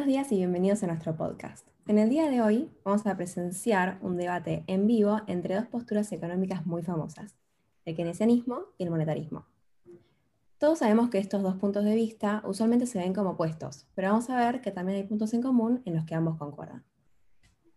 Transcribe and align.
Buenos 0.00 0.14
días 0.14 0.32
y 0.32 0.36
bienvenidos 0.36 0.82
a 0.82 0.86
nuestro 0.86 1.14
podcast. 1.14 1.68
En 1.86 1.98
el 1.98 2.08
día 2.08 2.30
de 2.30 2.40
hoy 2.40 2.70
vamos 2.84 3.06
a 3.06 3.18
presenciar 3.18 3.98
un 4.00 4.16
debate 4.16 4.64
en 4.66 4.86
vivo 4.86 5.20
entre 5.26 5.56
dos 5.56 5.66
posturas 5.66 6.10
económicas 6.12 6.64
muy 6.64 6.82
famosas, 6.82 7.36
el 7.84 7.94
keynesianismo 7.94 8.60
y 8.78 8.84
el 8.84 8.90
monetarismo. 8.90 9.44
Todos 10.56 10.78
sabemos 10.78 11.10
que 11.10 11.18
estos 11.18 11.42
dos 11.42 11.56
puntos 11.56 11.84
de 11.84 11.94
vista 11.94 12.42
usualmente 12.46 12.86
se 12.86 12.98
ven 12.98 13.12
como 13.12 13.32
opuestos, 13.32 13.88
pero 13.94 14.08
vamos 14.08 14.30
a 14.30 14.36
ver 14.36 14.62
que 14.62 14.70
también 14.70 14.96
hay 14.96 15.06
puntos 15.06 15.34
en 15.34 15.42
común 15.42 15.82
en 15.84 15.94
los 15.94 16.06
que 16.06 16.14
ambos 16.14 16.38
concuerdan. 16.38 16.82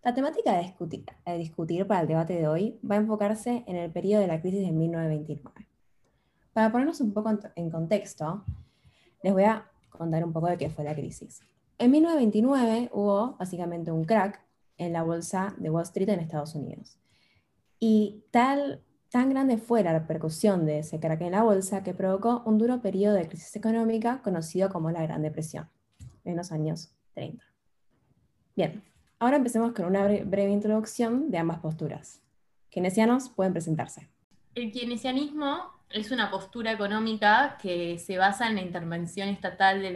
La 0.01 0.14
temática 0.14 0.54
de 0.54 1.37
discutir, 1.37 1.86
para 1.86 2.00
el 2.00 2.07
debate 2.07 2.36
de 2.36 2.47
hoy 2.47 2.79
va 2.89 2.96
a 2.96 3.00
enfocarse 3.00 3.65
en 3.68 3.75
el 3.75 3.92
periodo 3.92 4.21
de 4.21 4.28
la 4.28 4.39
crisis 4.39 4.61
de 4.61 4.71
1929. 4.71 5.68
Para 6.54 6.71
ponernos 6.71 7.01
un 7.01 7.11
poco 7.11 7.37
en 7.57 7.69
contexto, 7.69 8.46
les 9.21 9.33
voy 9.33 9.43
a 9.43 9.69
contar 9.89 10.24
un 10.24 10.32
poco 10.32 10.47
de 10.47 10.57
qué 10.57 10.69
fue 10.69 10.86
la 10.86 10.96
crisis. 10.96 11.42
En 11.79 11.91
1929 11.91 12.89
hubo 12.93 13.36
básicamente 13.37 13.91
un 13.91 14.05
crack 14.05 14.41
en 14.77 14.93
la 14.93 15.04
bolsa 15.04 15.55
de 15.57 15.69
Wall 15.69 15.83
Street 15.83 16.09
en 16.09 16.19
Estados 16.19 16.55
Unidos. 16.55 16.97
Y 17.79 18.23
tal, 18.31 18.81
tan 19.09 19.29
grande 19.29 19.57
fue 19.57 19.83
la 19.83 19.91
repercusión 19.91 20.65
de 20.65 20.79
ese 20.79 21.00
crack 21.00 21.21
en 21.21 21.31
la 21.31 21.43
bolsa 21.43 21.83
que 21.83 21.93
provocó 21.93 22.43
un 22.45 22.57
duro 22.57 22.81
periodo 22.81 23.15
de 23.15 23.28
crisis 23.28 23.55
económica 23.55 24.21
conocido 24.21 24.69
como 24.69 24.91
la 24.91 25.01
Gran 25.01 25.21
Depresión, 25.21 25.69
en 26.23 26.37
los 26.37 26.51
años 26.51 26.95
30. 27.15 27.43
Bien, 28.55 28.83
ahora 29.19 29.37
empecemos 29.37 29.73
con 29.73 29.86
una 29.86 30.03
breve 30.05 30.51
introducción 30.51 31.31
de 31.31 31.39
ambas 31.39 31.59
posturas. 31.59 32.22
Keynesianos 32.69 33.30
pueden 33.30 33.53
presentarse. 33.53 34.12
El 34.56 34.72
keynesianismo 34.72 35.72
es 35.89 36.12
una 36.12 36.30
postura 36.30 36.72
económica 36.72 37.58
que 37.59 37.98
se 37.98 38.17
basa 38.17 38.48
en 38.48 38.56
la 38.56 38.62
intervención 38.62 39.30
estatal 39.30 39.84
en 39.84 39.94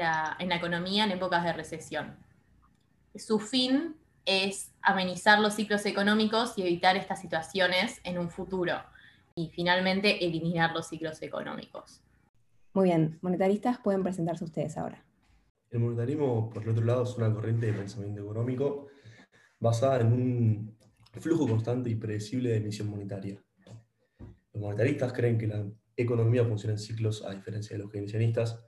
la 0.50 0.56
economía 0.56 1.06
en 1.06 1.12
épocas 1.12 1.44
de 1.44 1.54
recesión. 1.54 2.16
Su 3.16 3.40
fin 3.40 3.96
es 4.26 4.72
amenizar 4.82 5.40
los 5.40 5.54
ciclos 5.54 5.86
económicos 5.86 6.58
y 6.58 6.64
evitar 6.64 6.98
estas 6.98 7.22
situaciones 7.22 8.02
en 8.04 8.18
un 8.18 8.32
futuro. 8.32 8.76
Y 9.36 9.50
finalmente, 9.50 10.26
eliminar 10.26 10.74
los 10.74 10.88
ciclos 10.88 11.22
económicos. 11.22 12.02
Muy 12.74 12.86
bien, 12.86 13.20
monetaristas 13.22 13.78
pueden 13.78 14.02
presentarse 14.02 14.44
ustedes 14.44 14.76
ahora. 14.76 15.04
El 15.70 15.80
monetarismo, 15.80 16.50
por 16.50 16.64
el 16.64 16.70
otro 16.70 16.84
lado, 16.84 17.04
es 17.04 17.16
una 17.16 17.32
corriente 17.32 17.68
de 17.68 17.74
pensamiento 17.74 18.22
económico 18.22 18.88
basada 19.60 20.02
en 20.02 20.14
un 20.14 20.78
flujo 21.20 21.48
constante 21.48 21.92
y 21.92 21.96
predecible 21.96 22.50
de 22.50 22.58
emisión 22.58 22.90
monetaria. 22.90 23.40
Los 24.58 24.64
monetaristas 24.64 25.14
creen 25.14 25.38
que 25.38 25.46
la 25.46 25.64
economía 25.96 26.44
funciona 26.44 26.74
en 26.74 26.80
ciclos 26.80 27.24
a 27.24 27.30
diferencia 27.30 27.78
de 27.78 27.84
los 27.84 27.92
keynesianistas 27.92 28.60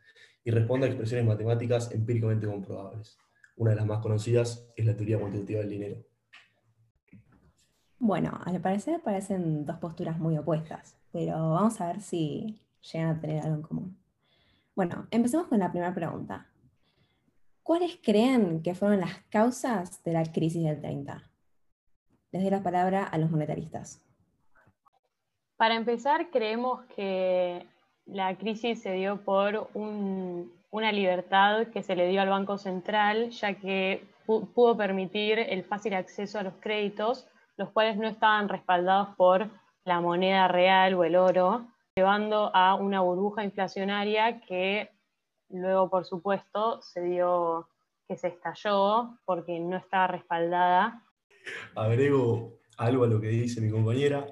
y 0.44 0.52
responde 0.52 0.86
a 0.86 0.90
expresiones 0.90 1.26
matemáticas 1.26 1.92
empíricamente 1.92 2.46
comprobables. 2.46 3.18
Una 3.56 3.72
de 3.72 3.78
las 3.78 3.88
más 3.88 3.98
conocidas 3.98 4.70
es 4.76 4.86
la 4.86 4.96
teoría 4.96 5.18
cuantitativa 5.18 5.62
del 5.62 5.70
dinero. 5.72 6.06
Bueno, 7.98 8.40
al 8.46 8.62
parecer 8.62 9.02
parecen 9.02 9.66
dos 9.66 9.78
posturas 9.78 10.20
muy 10.20 10.38
opuestas, 10.38 10.96
pero 11.12 11.54
vamos 11.54 11.81
a 11.81 11.88
ver 11.88 12.02
si 12.02 12.62
llegan 12.94 13.18
a 13.18 13.20
tener 13.20 13.42
algo 13.42 13.56
en 13.56 13.62
común. 13.64 13.98
Bueno, 14.76 15.08
empecemos 15.09 15.48
con 15.48 15.58
la 15.58 15.72
primera 15.72 15.96
pregunta. 15.96 16.52
¿Cuáles 17.64 17.98
creen 18.03 18.62
que 18.62 18.76
fueron 18.76 19.00
las 19.00 19.24
causas 19.31 20.03
de 20.03 20.14
la 20.14 20.24
crisis 20.31 20.66
del 20.66 20.81
30? 20.81 21.24
Les 22.31 22.44
doy 22.44 22.52
la 22.52 22.62
palabra 22.62 23.06
a 23.06 23.18
los 23.18 23.31
monetaristas. 23.31 24.06
Para 25.60 25.76
empezar, 25.76 26.30
creemos 26.32 26.86
que 26.96 27.66
la 28.06 28.34
crisis 28.38 28.82
se 28.82 28.94
dio 28.94 29.18
por 29.18 29.68
una 29.74 30.92
libertad 30.94 31.68
que 31.68 31.84
se 31.84 31.98
le 31.98 32.08
dio 32.08 32.22
al 32.22 32.30
Banco 32.30 32.58
Central, 32.58 33.32
ya 33.32 33.56
que 33.56 34.06
pudo 34.26 34.78
permitir 34.78 35.38
el 35.38 35.66
fácil 35.66 35.96
acceso 35.96 36.40
a 36.40 36.44
los 36.44 36.53
créditos, 36.62 37.28
los 37.58 37.72
cuales 37.72 37.98
no 37.98 38.08
estaban 38.08 38.48
respaldados 38.48 39.09
por 39.18 39.50
la 39.84 40.00
moneda 40.00 40.48
real 40.48 40.94
o 40.94 41.03
el 41.03 41.18
oro, 41.18 41.68
llevando 41.94 42.56
a 42.56 42.75
una 42.75 43.02
burbuja 43.02 43.44
inflacionaria 43.44 44.40
que 44.40 44.90
luego, 45.50 45.90
por 45.90 46.06
supuesto, 46.06 46.81
se 46.81 47.02
dio 47.02 47.68
que 48.08 48.16
se 48.16 48.30
estalló 48.30 49.18
porque 49.25 49.59
no 49.59 49.75
estaba 49.75 50.08
respaldada. 50.08 51.03
Agrego 51.75 52.53
algo 52.78 53.03
a 53.03 53.08
lo 53.08 53.19
que 53.19 53.28
dice 53.28 53.59
mi 53.59 53.69
compañera. 53.69 54.25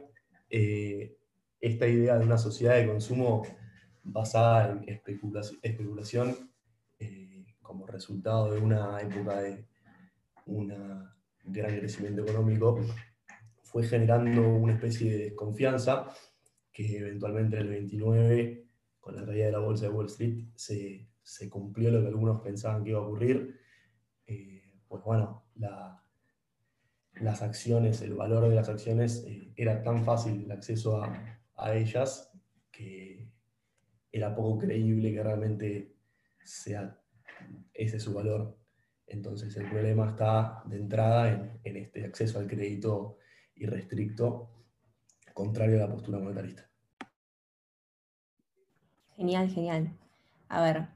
Eh, 0.50 1.17
esta 1.60 1.88
idea 1.88 2.18
de 2.18 2.26
una 2.26 2.38
sociedad 2.38 2.76
de 2.76 2.88
consumo 2.88 3.44
basada 4.04 4.72
en 4.72 5.04
especulación, 5.62 6.52
eh, 7.00 7.46
como 7.62 7.86
resultado 7.86 8.54
de 8.54 8.60
una 8.60 9.00
época 9.02 9.42
de 9.42 9.66
un 10.46 10.68
gran 11.44 11.78
crecimiento 11.78 12.22
económico, 12.22 12.80
fue 13.64 13.84
generando 13.84 14.48
una 14.48 14.74
especie 14.74 15.12
de 15.12 15.18
desconfianza 15.26 16.08
que 16.72 17.00
eventualmente 17.00 17.58
en 17.58 17.64
el 17.64 17.70
29, 17.70 18.68
con 19.00 19.16
la 19.16 19.26
caída 19.26 19.48
de 19.48 19.52
la 19.52 19.60
bolsa 19.60 19.86
de 19.86 19.92
Wall 19.92 20.06
Street, 20.06 20.46
se, 20.56 21.50
cumplió 21.50 21.92
lo 21.92 22.02
que 22.02 22.08
algunos 22.08 22.42
pensaban 22.42 22.84
que 22.84 22.92
iba 22.92 23.00
a 23.00 23.04
ocurrir. 23.04 23.60
Eh, 24.26 24.64
pues 24.88 25.04
bueno, 25.04 25.44
las 27.16 27.42
acciones, 27.42 28.02
el 28.02 28.14
valor 28.14 28.48
de 28.48 28.56
las 28.56 28.70
acciones 28.70 29.26
eh, 29.28 29.52
era 29.56 29.82
tan 29.84 30.06
fácil 30.06 30.46
el 30.46 30.52
acceso 30.52 31.02
a, 31.02 31.37
a 31.58 31.76
ellas 31.76 32.32
que 32.72 33.28
era 34.12 34.36
poco 34.36 34.60
creíble 34.60 35.12
que 35.12 35.24
realmente 35.24 35.96
sea 36.44 37.00
ese 37.74 38.00
su 38.00 38.14
valor. 38.14 38.58
Entonces 39.06 39.56
el 39.58 39.70
problema 39.70 40.10
está 40.10 40.64
de 40.66 40.78
entrada 40.78 41.60
en, 41.64 41.78
este 41.78 42.06
acceso 42.06 42.40
al 42.40 42.48
crédito 42.48 43.18
irrestricto, 43.56 44.50
contrario 45.34 45.78
a 45.78 45.88
la 45.88 45.92
postura 45.92 46.20
monetarista. 46.20 46.70
Genial, 49.16 49.50
genial. 49.50 49.98
A 50.50 50.62
ver, 50.62 50.88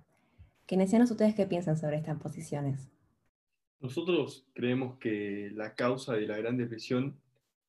keynesianos, 0.66 1.10
¿ustedes 1.12 1.36
qué 1.36 1.46
piensan 1.46 1.78
sobre 1.78 1.98
estas 1.98 2.20
posiciones? 2.20 2.92
Nosotros 3.80 4.48
creemos 4.54 4.98
que 4.98 5.50
la 5.54 5.74
causa 5.74 6.14
de 6.14 6.28
la 6.28 6.38
Gran 6.38 6.58
Depresión 6.58 7.20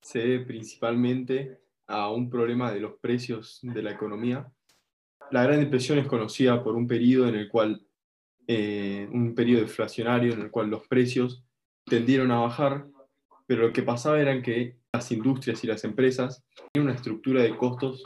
se 0.03 0.19
debe 0.19 0.45
principalmente 0.45 1.63
a 1.93 2.09
un 2.09 2.31
problema 2.31 2.73
de 2.73 2.81
los 2.81 2.95
precios 3.01 3.59
de 3.63 3.83
la 3.83 3.93
economía. 3.93 4.51
La 5.31 5.43
Gran 5.45 5.61
Depresión 5.61 5.99
es 5.99 6.07
conocida 6.07 6.65
por 6.65 6.75
un 6.75 6.87
periodo 6.87 7.29
en 7.29 7.35
el 7.35 7.49
cual, 7.49 7.87
eh, 8.47 9.07
un 9.13 9.35
periodo 9.35 9.63
inflacionario 9.63 10.33
en 10.33 10.41
el 10.41 10.51
cual 10.51 10.71
los 10.71 10.89
precios 10.89 11.45
tendieron 11.85 12.31
a 12.31 12.41
bajar, 12.41 12.87
pero 13.47 13.67
lo 13.67 13.73
que 13.73 13.83
pasaba 13.83 14.21
era 14.21 14.41
que 14.41 14.79
las 14.93 15.13
industrias 15.13 15.63
y 15.65 15.67
las 15.67 15.85
empresas 15.85 16.43
tenían 16.73 16.89
una 16.89 16.97
estructura 16.97 17.43
de 17.43 17.57
costos 17.57 18.03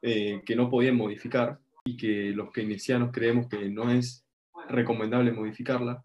eh, 0.00 0.40
que 0.46 0.54
no 0.54 0.70
podían 0.70 0.96
modificar 0.96 1.58
y 1.84 1.96
que 1.96 2.30
los 2.30 2.52
keynesianos 2.52 3.10
creemos 3.12 3.48
que 3.48 3.68
no 3.68 3.90
es 3.90 4.24
recomendable 4.68 5.32
modificarla. 5.32 6.04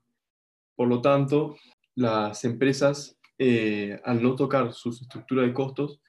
Por 0.75 0.88
lo 0.88 1.00
tanto, 1.00 1.57
las 1.94 2.44
empresas, 2.44 3.17
eh, 3.38 4.00
al 4.03 4.23
no 4.23 4.35
tocar 4.35 4.73
su 4.73 4.90
estructura 4.90 5.44
de 5.44 5.53
costos, 5.53 6.01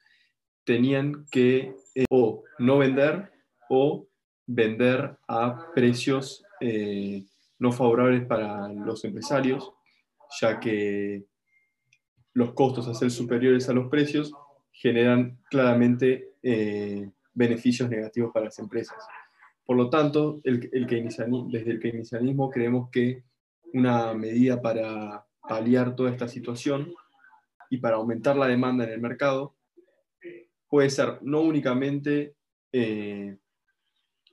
tenían 0.71 1.25
que 1.29 1.75
eh, 1.95 2.05
o 2.09 2.45
no 2.59 2.77
vender 2.77 3.29
o 3.69 4.07
vender 4.47 5.17
a 5.27 5.69
precios 5.75 6.45
eh, 6.61 7.25
no 7.59 7.73
favorables 7.73 8.25
para 8.25 8.69
los 8.69 9.03
empresarios, 9.03 9.73
ya 10.39 10.61
que 10.61 11.25
los 12.33 12.53
costos 12.53 12.87
a 12.87 12.93
ser 12.93 13.11
superiores 13.11 13.67
a 13.67 13.73
los 13.73 13.89
precios 13.89 14.31
generan 14.71 15.39
claramente 15.49 16.35
eh, 16.41 17.11
beneficios 17.33 17.89
negativos 17.89 18.31
para 18.33 18.45
las 18.45 18.57
empresas. 18.57 18.97
Por 19.65 19.75
lo 19.75 19.89
tanto, 19.89 20.39
el, 20.45 20.69
el 20.71 20.87
desde 20.87 21.71
el 21.71 21.79
keynesianismo 21.81 22.49
creemos 22.49 22.89
que 22.89 23.25
una 23.73 24.13
medida 24.13 24.61
para 24.61 25.25
paliar 25.49 25.97
toda 25.97 26.11
esta 26.11 26.29
situación 26.29 26.93
y 27.69 27.77
para 27.77 27.97
aumentar 27.97 28.37
la 28.37 28.47
demanda 28.47 28.85
en 28.85 28.91
el 28.91 29.01
mercado 29.01 29.55
puede 30.71 30.89
ser 30.89 31.19
no 31.21 31.41
únicamente 31.41 32.37
eh, 32.71 33.37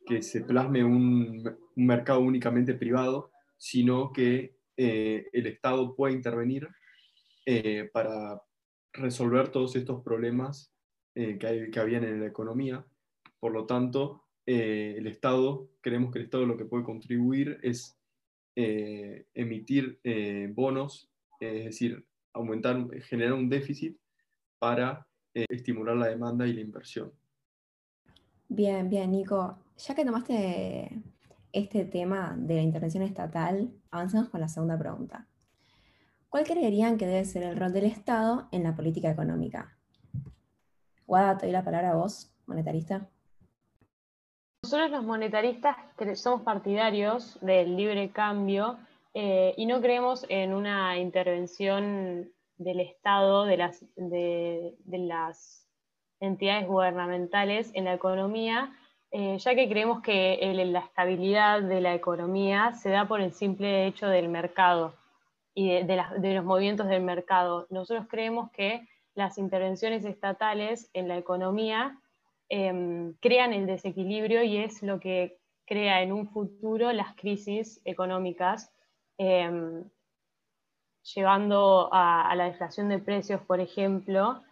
que 0.07 0.23
se 0.23 0.43
plasme 0.43 0.85
un, 0.85 1.43
mercado 1.75 2.21
únicamente 2.21 2.75
privado, 2.75 3.31
sino 3.57 4.13
que 4.13 4.57
eh, 4.77 5.27
el 5.33 5.47
Estado 5.47 5.95
puede 5.97 6.15
intervenir 6.15 6.69
eh, 7.45 7.91
para 7.93 8.41
resolver 8.93 9.49
todos 9.49 9.75
estos 9.77 10.03
problemas 10.03 10.73
que, 11.15 11.47
hay, 11.47 11.71
que 11.71 11.81
habían 11.81 12.05
en 12.05 12.21
la 12.21 12.29
economía. 12.29 12.87
Por 13.41 13.53
lo 13.53 13.67
tanto, 13.67 14.25
el 14.47 15.07
Estado, 15.09 15.69
creemos 15.81 16.13
que 16.13 16.21
el 16.21 16.27
Estado 16.27 16.47
lo 16.47 16.57
que 16.57 16.65
puede 16.65 16.85
contribuir 16.85 17.59
es 17.63 17.99
emitir 18.55 20.01
bonos, 20.55 21.11
es 21.41 21.65
decir, 21.65 22.07
aumentar, 22.33 22.89
generar 23.03 23.33
un 23.33 23.49
déficit 23.49 23.99
para 24.61 25.08
eh, 25.43 25.47
estimular 25.49 25.97
la 25.97 26.09
demanda 26.09 26.47
y 26.47 26.53
la 26.53 26.61
inversión. 26.61 27.13
Bien, 28.49 28.89
bien, 28.89 29.11
Nico. 29.11 29.59
Ya 29.77 29.95
que 29.95 30.05
tomaste 30.05 31.03
este 31.53 31.85
tema 31.85 32.35
de 32.37 32.57
la 32.57 32.63
intervención 32.63 33.03
estatal, 33.03 33.71
avanzamos 33.91 34.29
con 34.29 34.41
la 34.41 34.49
segunda 34.49 34.79
pregunta. 34.79 35.27
¿cuál 36.29 36.45
creerían 36.45 36.99
que 36.99 37.07
debe 37.07 37.25
ser 37.25 37.43
el 37.43 37.57
rol 37.57 37.73
del 37.73 37.85
Estado 37.85 38.49
en 38.53 38.63
la 38.63 38.75
política 38.75 39.11
económica? 39.11 39.77
Guada, 41.07 41.39
te 41.39 41.47
doy 41.47 41.53
la 41.53 41.65
palabra 41.65 41.93
a 41.93 41.97
vos, 41.97 42.31
monetarista. 42.47 43.09
Nosotros 44.63 44.91
los 44.91 45.05
monetaristas 45.05 45.77
somos 46.17 46.43
partidarios 46.43 47.39
del 47.41 47.77
libre 47.77 48.11
cambio 48.11 48.79
eh, 49.15 49.55
y 49.57 49.67
no 49.67 49.81
creemos 49.81 50.27
en 50.29 50.53
una 50.53 50.99
intervención 50.99 52.31
del 52.59 52.81
Estado, 52.81 53.45
de 53.45 53.57
las, 53.57 53.85
de, 53.97 54.75
las 54.87 55.67
entidades 56.21 56.67
gubernamentales 56.67 57.71
en 57.75 57.85
la 57.85 57.95
economía, 57.95 58.77
eh, 59.11 59.39
ya 59.39 59.55
que 59.55 59.69
creemos 59.69 60.03
que 60.03 60.39
la 60.55 60.81
estabilidad 60.81 61.63
de 61.63 61.81
la 61.81 61.95
economía 61.95 62.73
se 62.73 62.91
da 62.91 63.09
por 63.09 63.21
el 63.21 63.33
simple 63.33 63.87
hecho 63.87 64.09
del 64.09 64.29
mercado 64.29 64.95
y 65.55 65.83
de, 65.83 66.35
los 66.35 66.45
movimientos 66.45 66.89
del 66.89 67.03
mercado. 67.03 67.67
Nosotros 67.71 68.07
creemos 68.09 68.51
que 68.53 68.87
las 69.15 69.39
intervenciones 69.39 70.05
estatales 70.05 70.91
en 70.93 71.09
la 71.09 71.17
economía 71.17 71.99
em, 72.49 73.15
crean 73.21 73.53
el 73.53 73.67
desequilibrio 73.67 74.43
y 74.43 74.59
es 74.59 74.83
lo 74.83 75.01
que 75.01 75.39
crea 75.67 76.03
en 76.03 76.13
un 76.13 76.29
futuro 76.29 76.93
las 76.93 77.15
crisis 77.15 77.81
económicas 77.85 78.73
em, 79.19 79.85
llevando 81.15 81.89
a, 81.93 82.35
la 82.37 82.45
deflación 82.45 82.89
de 82.89 82.99
precios, 82.99 83.41
por 83.43 83.61
ejemplo. 83.61 84.43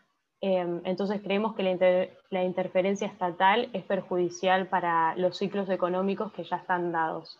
Em, 0.41 0.81
entonces 0.85 1.21
creemos 1.23 1.55
que 1.55 2.11
la, 2.31 2.45
interferencia 2.45 3.07
estatal 3.07 3.71
es 3.73 3.85
perjudicial 3.85 4.69
para 4.69 5.17
los 5.17 5.39
ciclos 5.39 5.69
económicos 5.71 6.33
que 6.33 6.45
ya 6.45 6.57
están 6.57 6.93
dados. 6.93 7.39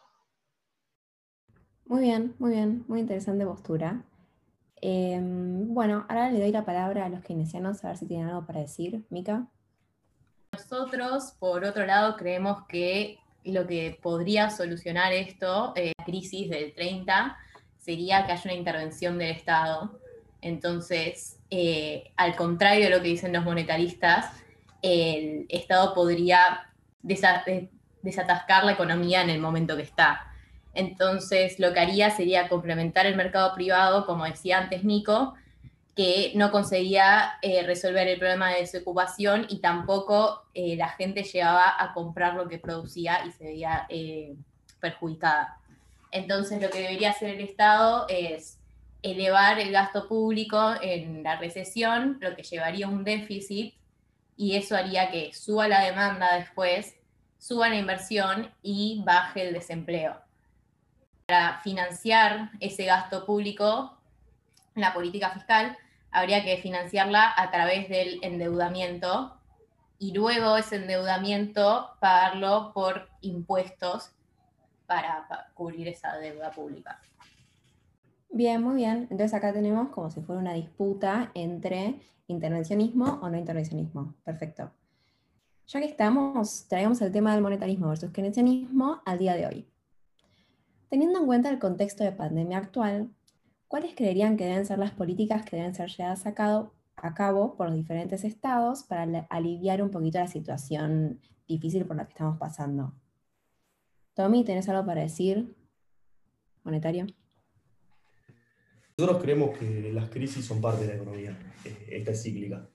Muy 1.85 2.01
bien, 2.03 2.35
muy 2.39 2.53
bien, 2.53 2.85
muy 2.89 3.01
interesante 3.01 3.47
postura. 3.47 4.03
Em, 4.81 5.73
bueno, 5.73 6.05
ahora 6.09 6.31
le 6.31 6.41
doy 6.41 6.53
la 6.53 6.65
palabra 6.65 7.07
a 7.07 7.09
los 7.09 7.23
keynesianos 7.23 7.85
a 7.85 7.89
ver 7.89 7.97
si 7.97 8.07
tienen 8.07 8.29
algo 8.29 8.47
para 8.47 8.61
decir. 8.61 9.05
Mica. 9.11 9.47
Nosotros, 10.53 11.37
por 11.39 11.65
otro 11.65 11.87
lado, 11.87 12.17
creemos 12.17 12.67
que 12.67 13.19
lo 13.45 13.67
que 13.67 13.99
podría 14.03 14.51
solucionar 14.51 15.13
esto, 15.13 15.73
eh, 15.77 15.93
la 15.99 16.05
crisis 16.05 16.51
del 16.51 16.75
30, 16.75 17.37
sería 17.87 18.27
que 18.27 18.33
haya 18.33 18.43
una 18.45 18.55
intervención 18.55 19.17
del 19.17 19.31
Estado. 19.31 20.01
Entonces, 20.43 21.39
eh, 21.51 22.11
al 22.17 22.35
contrario 22.35 22.87
de 22.87 22.91
lo 22.91 23.01
que 23.01 23.09
dicen 23.09 23.33
los 23.33 23.45
monetaristas, 23.45 24.33
el 24.83 25.47
Estado 25.49 25.95
podría 25.95 26.73
desatascar 27.03 28.65
la 28.65 28.73
economía 28.73 29.23
en 29.23 29.31
el 29.31 29.41
momento 29.41 29.77
que 29.77 29.85
está. 29.85 30.33
Entonces, 30.75 31.61
lo 31.61 31.73
que 31.73 31.79
haría 31.79 32.11
sería 32.11 32.49
complementar 32.49 33.07
el 33.07 33.15
mercado 33.15 33.55
privado, 33.55 34.05
como 34.05 34.25
decía 34.25 34.59
antes 34.59 34.83
Nico, 34.83 35.35
que 35.95 36.33
no 36.35 36.51
conseguía 36.51 37.39
eh, 37.41 37.63
resolver 37.63 38.09
el 38.09 38.19
problema 38.19 38.51
de 38.51 38.63
desocupación 38.63 39.47
y 39.49 39.61
tampoco 39.61 40.43
eh, 40.55 40.75
la 40.77 40.89
gente 40.89 41.23
llegaba 41.23 41.73
a 41.79 41.95
comprar 41.95 42.35
lo 42.35 42.49
que 42.49 42.59
producía 42.59 43.25
y 43.25 43.31
se 43.31 43.45
veía 43.45 43.87
perjudicada. 44.81 45.61
Entonces 46.17 46.63
lo 46.63 46.71
que 46.71 46.81
debería 46.81 47.11
hacer 47.11 47.35
el 47.35 47.43
Estado 47.43 48.07
es 48.09 48.59
elevar 49.03 49.61
el 49.61 49.71
gasto 49.71 50.09
público 50.09 50.73
en 50.81 51.23
la 51.23 51.37
recesión, 51.37 52.17
lo 52.23 52.35
que 52.35 52.43
llevaría 52.43 52.87
a 52.87 52.89
un 52.89 53.05
déficit 53.05 53.75
y 54.35 54.57
eso 54.57 54.77
haría 54.77 55.11
que 55.11 55.35
suba 55.35 55.69
la 55.69 55.85
demanda 55.85 56.37
después, 56.37 56.97
suba 57.39 57.69
la 57.69 57.77
inversión 57.77 58.51
y 58.63 59.03
baje 59.05 59.47
el 59.47 59.53
desempleo. 59.53 60.17
Para 61.27 61.61
financiar 61.61 62.51
ese 62.61 62.87
gasto 62.87 63.27
público, 63.27 63.99
la 64.75 64.95
política 64.95 65.31
fiscal, 65.33 65.77
habría 66.11 66.43
que 66.43 66.57
financiarla 66.57 67.35
a 67.37 67.51
través 67.51 67.91
del 67.91 68.21
endeudamiento 68.23 69.39
y 69.99 70.13
luego 70.13 70.57
ese 70.57 70.77
endeudamiento 70.77 71.91
pagarlo 72.01 72.73
por 72.73 73.11
impuestos 73.21 74.16
para, 74.87 75.27
cubrir 75.55 75.89
esa 75.89 76.17
deuda 76.17 76.51
pública. 76.51 77.01
Bien, 78.31 78.63
muy 78.63 78.77
bien. 78.77 79.09
Entonces 79.11 79.35
acá 79.35 79.53
tenemos 79.53 79.89
como 79.91 80.11
si 80.11 80.21
fuera 80.21 80.41
una 80.41 80.53
disputa 80.53 81.31
entre 81.35 82.01
intervencionismo 82.27 83.19
o 83.23 83.29
no 83.29 83.37
intervencionismo. 83.37 84.15
Perfecto. 84.25 84.71
Ya 85.69 85.81
que 85.81 85.87
estamos, 85.87 86.67
traigamos 86.69 87.01
el 87.03 87.13
tema 87.13 87.33
del 87.33 87.43
monetarismo 87.43 87.89
versus 87.89 88.11
keynesianismo 88.11 89.03
al 89.05 89.19
día 89.19 89.35
de 89.35 89.47
hoy. 89.47 89.69
Teniendo 90.89 91.19
en 91.19 91.27
cuenta 91.27 91.49
el 91.51 91.59
contexto 91.59 92.05
de 92.05 92.13
pandemia 92.13 92.59
actual, 92.59 93.11
¿cuáles 93.67 93.95
creerían 93.95 94.37
que 94.37 94.45
deben 94.45 94.67
ser 94.67 94.79
las 94.79 94.93
políticas 94.93 95.45
que 95.45 95.57
deben 95.57 95.75
ser 95.75 95.91
llevadas 95.91 96.27
a 96.27 96.35
cabo, 96.35 96.73
a 96.95 97.15
cabo 97.15 97.57
por 97.57 97.67
los 97.67 97.77
diferentes 97.77 98.23
estados 98.23 98.85
para 98.85 99.27
aliviar 99.29 99.83
un 99.83 99.91
poquito 99.91 100.19
la 100.19 100.29
situación 100.29 101.21
difícil 101.49 101.85
por 101.85 101.97
la 101.97 102.05
que 102.05 102.13
estamos 102.13 102.39
pasando? 102.39 102.93
Tommy, 104.17 104.45
¿tenés 104.45 104.67
algo 104.71 104.87
para 104.87 105.03
decir? 105.03 105.55
Monetario. 106.65 107.07
Nosotros 108.97 109.23
creemos 109.23 109.59
que 109.59 109.93
las 109.93 110.09
crisis 110.09 110.43
son 110.43 110.59
parte 110.59 110.87
de 110.87 110.89
la 110.89 110.95
economía. 110.95 111.39
Eh, 111.67 111.89
esta 111.91 112.13
es 112.13 112.23
cíclica. 112.23 112.67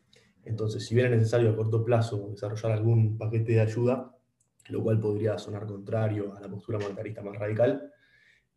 Entonces, 0.46 0.86
si 0.86 0.94
bien 0.94 1.08
es 1.08 1.18
necesario 1.18 1.50
a 1.50 1.56
corto 1.56 1.84
plazo 1.84 2.28
desarrollar 2.30 2.74
algún 2.74 3.18
paquete 3.18 3.54
de 3.54 3.62
ayuda, 3.62 4.16
lo 4.70 4.84
cual 4.84 5.00
podría 5.00 5.40
sonar 5.40 5.66
contrario 5.66 6.32
a 6.36 6.40
la 6.40 6.48
postura 6.48 6.78
monetarista 6.78 7.24
más 7.24 7.36
radical, 7.36 7.92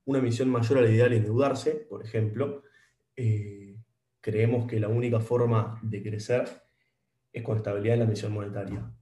una 0.05 0.21
misión 0.21 0.51
mayor 0.51 0.77
al 0.77 0.93
ideal 0.93 1.15
endeudarse, 1.15 1.87
por 1.89 2.05
ejemplo, 2.05 2.65
eh, 3.17 3.79
creemos 4.21 4.67
que 4.67 4.79
la 4.79 4.89
única 4.89 5.21
forma 5.21 5.81
de 5.83 6.03
crecer 6.03 6.45
es 7.33 7.43
con 7.43 7.57
estabilidad 7.57 7.95
en 7.95 8.01
la 8.01 8.07
misión 8.07 8.33
monetaria 8.35 8.93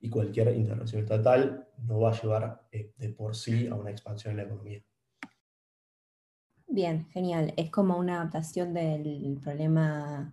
y 0.00 0.08
cualquier 0.08 0.56
intervención 0.56 1.02
estatal 1.02 1.68
no 1.86 2.00
va 2.00 2.10
a 2.10 2.20
llevar 2.20 2.62
eh, 2.72 2.92
de 2.96 3.08
por 3.10 3.36
sí 3.36 3.66
a 3.68 3.74
una 3.74 3.90
expansión 3.90 4.32
en 4.32 4.36
la 4.38 4.42
economía. 4.44 4.82
Bien, 6.66 7.06
genial. 7.10 7.52
Es 7.56 7.70
como 7.70 7.98
una 7.98 8.20
adaptación 8.20 8.72
del 8.72 9.38
problema 9.42 10.32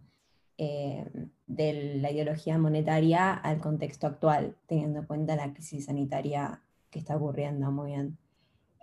eh, 0.58 1.06
de 1.48 1.98
la 2.00 2.12
ideología 2.12 2.58
monetaria 2.58 3.34
al 3.34 3.60
contexto 3.60 4.08
actual, 4.08 4.56
teniendo 4.68 5.00
en 5.00 5.06
cuenta 5.06 5.36
la 5.36 5.54
crisis 5.54 5.86
sanitaria 5.86 6.62
que 6.90 7.00
está 7.00 7.18
ocurriendo. 7.18 7.72
Muy 7.72 7.92
bien. 7.92 8.18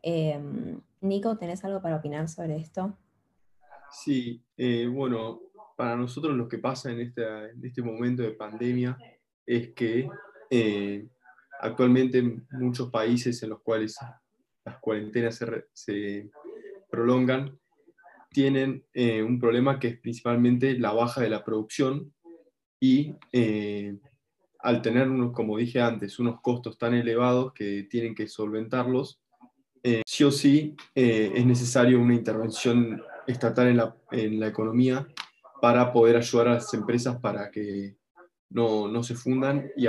Em, 0.03 0.81
Nico, 1.00 1.38
¿tenés 1.38 1.64
algo 1.64 1.81
para 1.81 1.97
opinar 1.97 2.29
sobre 2.29 2.57
esto? 2.57 2.97
Sí, 3.91 4.45
eh, 4.57 4.87
bueno, 4.87 5.41
para 5.76 5.97
nosotros 5.97 6.37
lo 6.37 6.49
que 6.49 6.59
pasa 6.59 6.91
en, 6.91 7.00
en 7.00 7.64
este 7.64 7.83
momento 7.83 8.23
de 8.23 8.33
pandemia 8.33 8.99
es 9.47 9.73
que 9.75 10.09
eh, 10.51 11.07
actualmente 11.61 12.19
en 12.19 12.47
muchos 12.53 12.91
países 12.91 13.43
en 13.43 13.51
los 13.51 13.61
cuales 13.61 13.97
las 14.65 14.79
cuarentenas 14.79 15.45
se, 15.73 16.31
prolongan, 16.91 17.59
tienen 18.31 18.85
eh, 18.93 19.23
un 19.23 19.39
problema 19.39 19.79
que 19.79 19.89
es 19.89 20.01
principalmente 20.01 20.79
la 20.79 20.93
baja 20.93 21.21
de 21.21 21.31
la 21.31 21.45
producción 21.45 22.13
y 22.81 23.15
eh, 23.33 23.97
al 24.59 24.83
tener, 24.83 25.09
unos, 25.09 25.33
como 25.33 25.57
dije 25.59 25.81
antes, 25.81 26.19
unos 26.19 26.41
costos 26.41 26.79
tan 26.79 26.95
elevados 26.95 27.53
que 27.53 27.85
tienen 27.85 28.15
que 28.15 28.27
solventarlos, 28.27 29.21
sí 30.07 30.25
o 30.25 30.31
sí 30.31 30.75
es 30.95 31.45
necesario 31.45 32.01
una 32.01 32.15
intervención 32.15 33.03
estatal 33.27 33.69
en 33.69 33.77
la, 33.77 33.97
en 34.13 34.41
la, 34.41 34.47
economía 34.47 35.07
para 35.61 35.93
poder 35.93 36.17
ayudar 36.17 36.49
a 36.49 36.55
las 36.55 36.73
empresas 36.73 37.19
para 37.21 37.51
que 37.51 37.97
no, 38.51 38.89
no 38.89 39.03
se 39.03 39.15
fundan 39.15 39.71
y 39.77 39.87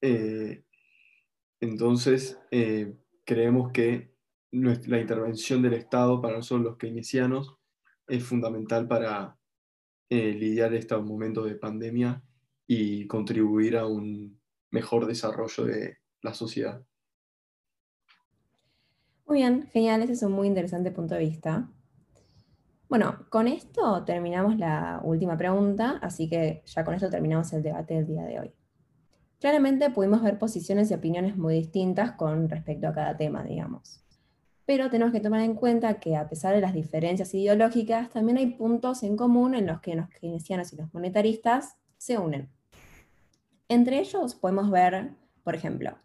eh, 0.00 0.64
entonces, 1.60 2.38
eh, 2.50 2.94
creemos 3.24 3.72
que 3.72 4.14
la 4.52 5.00
intervención 5.00 5.62
del 5.62 5.74
Estado 5.74 6.20
para 6.20 6.36
nosotros 6.36 6.64
los 6.64 6.76
keynesianos 6.76 7.56
es 8.06 8.24
fundamental 8.24 8.86
para 8.86 9.36
eh, 10.08 10.32
lidiar 10.32 10.74
estos 10.74 11.04
momentos 11.04 11.46
de 11.46 11.56
pandemia 11.56 12.22
y 12.66 13.06
contribuir 13.06 13.76
a 13.76 13.86
un 13.86 14.40
mejor 14.70 15.06
desarrollo 15.06 15.64
de 15.64 15.98
la 16.22 16.34
sociedad. 16.34 16.82
Muy 19.26 19.38
bien, 19.38 19.66
genial, 19.72 20.02
ese 20.02 20.12
es 20.12 20.22
un 20.22 20.32
muy 20.32 20.46
interesante 20.46 20.92
punto 20.92 21.14
de 21.14 21.20
vista. 21.20 21.68
Bueno, 22.88 23.26
con 23.30 23.48
esto 23.48 24.04
terminamos 24.04 24.56
la 24.56 25.00
última 25.02 25.36
pregunta, 25.36 25.98
así 26.00 26.28
que 26.28 26.62
ya 26.66 26.84
con 26.84 26.94
esto 26.94 27.10
terminamos 27.10 27.52
el 27.52 27.62
debate 27.64 27.94
del 27.94 28.06
día 28.06 28.22
de 28.22 28.40
hoy. 28.40 28.54
Claramente 29.38 29.90
pudimos 29.90 30.22
ver 30.22 30.38
posiciones 30.38 30.90
y 30.90 30.94
opiniones 30.94 31.36
muy 31.36 31.54
distintas 31.54 32.12
con 32.12 32.48
respecto 32.48 32.88
a 32.88 32.94
cada 32.94 33.16
tema, 33.16 33.44
digamos. 33.44 34.02
Pero 34.64 34.90
tenemos 34.90 35.12
que 35.12 35.20
tomar 35.20 35.42
en 35.42 35.54
cuenta 35.54 36.00
que 36.00 36.16
a 36.16 36.28
pesar 36.28 36.54
de 36.54 36.60
las 36.60 36.74
diferencias 36.74 37.32
ideológicas, 37.34 38.10
también 38.10 38.38
hay 38.38 38.46
puntos 38.46 39.02
en 39.02 39.16
común 39.16 39.54
en 39.54 39.66
los 39.66 39.80
que 39.80 39.94
los 39.94 40.08
keynesianos 40.08 40.72
y 40.72 40.76
los 40.76 40.92
monetaristas 40.92 41.76
se 41.98 42.18
unen. 42.18 42.50
Entre 43.68 44.00
ellos 44.00 44.34
podemos 44.34 44.70
ver, 44.70 45.12
por 45.44 45.54
ejemplo, 45.54 45.98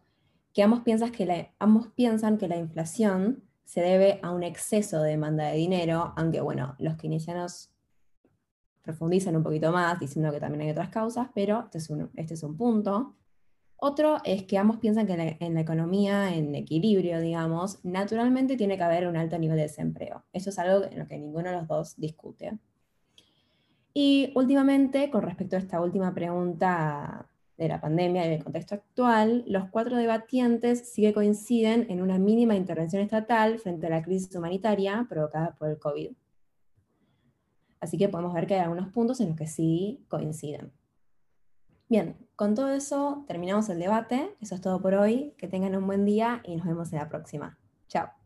que 0.54 0.64
ambos, 0.64 0.82
que 1.12 1.26
la, 1.26 1.50
ambos 1.60 1.88
piensan 1.88 2.38
que 2.38 2.48
la 2.48 2.58
inflación 2.58 3.44
se 3.64 3.82
debe 3.82 4.20
a 4.22 4.32
un 4.32 4.44
exceso 4.44 5.02
de 5.02 5.12
demanda 5.12 5.46
de 5.46 5.58
dinero, 5.58 6.14
aunque 6.18 6.42
bueno, 6.42 6.76
los 6.78 6.98
keynesianos 6.98 7.71
profundizan 8.82 9.36
un 9.36 9.44
poquito 9.44 9.72
más 9.72 10.00
diciendo 10.00 10.32
que 10.32 10.40
también 10.40 10.62
hay 10.62 10.72
otras 10.72 10.90
causas, 10.90 11.30
pero 11.34 11.62
este 11.66 11.78
es 11.78 11.90
un, 11.90 12.10
este 12.16 12.34
es 12.34 12.44
un 12.44 12.58
punto. 12.58 13.16
Otro 13.84 14.18
es 14.24 14.44
que 14.44 14.60
ambos 14.60 14.78
piensan 14.78 15.08
que 15.08 15.38
en 15.40 15.54
la, 15.56 15.62
economía, 15.62 16.36
en 16.36 16.54
equilibrio, 16.54 17.20
digamos, 17.20 17.84
naturalmente 17.84 18.56
tiene 18.56 18.78
que 18.78 18.84
haber 18.84 19.08
un 19.08 19.18
alto 19.18 19.40
nivel 19.40 19.58
de 19.58 19.64
desempleo. 19.64 20.24
Eso 20.34 20.52
es 20.52 20.60
algo 20.60 20.86
en 20.86 21.00
lo 21.00 21.08
que 21.08 21.18
ninguno 21.18 21.50
de 21.50 21.58
los 21.58 21.68
dos 21.68 21.96
discute. 21.98 22.60
Y 23.92 24.32
últimamente, 24.36 25.10
con 25.10 25.24
respecto 25.24 25.56
a 25.56 25.60
esta 25.60 25.82
última 25.82 26.14
pregunta 26.14 27.28
de 27.58 27.68
la 27.68 27.82
pandemia 27.82 28.26
y 28.28 28.30
del 28.30 28.44
contexto 28.44 28.76
actual, 28.76 29.44
los 29.48 29.70
cuatro 29.70 29.98
debatientes 29.98 30.92
sí 30.94 31.02
que 31.02 31.14
coinciden 31.14 31.88
en 31.90 32.04
una 32.04 32.20
mínima 32.20 32.56
intervención 32.56 33.02
estatal 33.02 33.58
frente 33.58 33.88
a 33.88 33.90
la 33.90 34.04
crisis 34.04 34.36
humanitaria 34.36 35.08
provocada 35.10 35.56
por 35.58 35.70
el 35.70 35.80
COVID. 35.80 36.12
Así 37.82 37.98
que 37.98 38.08
podemos 38.08 38.34
ver 38.34 38.48
que 38.48 38.54
hay 38.54 38.62
algunos 38.62 38.90
puntos 38.90 39.20
en 39.20 39.30
los 39.30 39.38
que 39.38 39.48
sí 39.48 40.06
coinciden. 40.08 40.72
Bien, 41.90 42.16
con 42.38 42.56
todo 42.56 42.72
eso 42.72 43.26
terminamos 43.28 43.68
el 43.68 43.80
debate. 43.80 44.38
Eso 44.40 44.56
es 44.56 44.62
todo 44.62 44.82
por 44.82 44.94
hoy. 44.94 45.34
Que 45.38 45.50
tengan 45.50 45.76
un 45.76 45.86
buen 45.88 46.06
día 46.06 46.42
y 46.46 46.56
nos 46.56 46.66
vemos 46.66 46.94
en 46.94 47.00
la 47.00 47.10
próxima. 47.10 47.60
Chao. 47.90 48.21